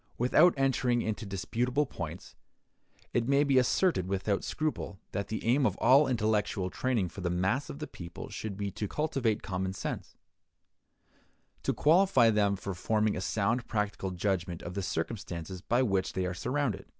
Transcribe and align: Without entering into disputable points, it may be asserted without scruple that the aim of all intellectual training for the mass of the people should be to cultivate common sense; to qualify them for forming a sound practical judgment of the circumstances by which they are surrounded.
Without 0.17 0.55
entering 0.57 1.03
into 1.03 1.27
disputable 1.27 1.85
points, 1.85 2.35
it 3.13 3.27
may 3.27 3.43
be 3.43 3.59
asserted 3.59 4.07
without 4.07 4.43
scruple 4.43 4.99
that 5.11 5.27
the 5.27 5.45
aim 5.45 5.63
of 5.63 5.75
all 5.77 6.07
intellectual 6.07 6.71
training 6.71 7.07
for 7.07 7.21
the 7.21 7.29
mass 7.29 7.69
of 7.69 7.77
the 7.77 7.85
people 7.85 8.27
should 8.27 8.57
be 8.57 8.71
to 8.71 8.87
cultivate 8.87 9.43
common 9.43 9.73
sense; 9.73 10.15
to 11.61 11.71
qualify 11.71 12.31
them 12.31 12.55
for 12.55 12.73
forming 12.73 13.15
a 13.15 13.21
sound 13.21 13.67
practical 13.67 14.09
judgment 14.09 14.63
of 14.63 14.73
the 14.73 14.81
circumstances 14.81 15.61
by 15.61 15.83
which 15.83 16.13
they 16.13 16.25
are 16.25 16.33
surrounded. 16.33 16.87